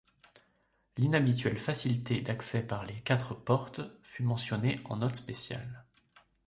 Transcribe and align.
L'inhabituelle 0.97 1.59
facilité 1.59 2.21
d'accès 2.21 2.65
par 2.65 2.83
les 2.87 3.01
quatre 3.01 3.35
portes 3.35 3.81
fut 4.01 4.23
mentionnée 4.23 4.77
en 4.85 4.95
note 4.97 5.17
spéciale. 5.17 5.85